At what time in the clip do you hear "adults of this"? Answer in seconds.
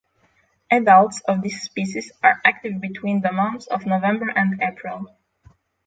0.71-1.61